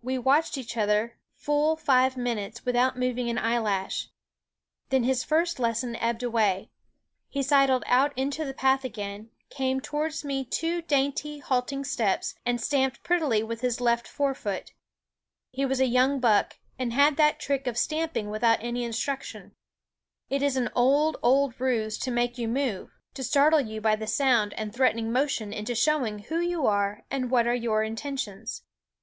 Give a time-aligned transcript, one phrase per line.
[0.00, 4.08] We watched each other full five minutes without moving an eyelash.
[4.88, 6.70] Then his first lesson ebbed away.
[7.28, 12.58] He sidled out into the path again, came towards me two dainty, halting steps, and
[12.62, 14.72] stamped prettily with his left fore foot.
[15.52, 19.54] He was a young buck, and had that trick of stamping without any instruction.
[20.30, 24.06] It is an old, old ruse to make you move, to startle you by the
[24.06, 28.62] sound and threatening motion into showing who you are and what are your intentions.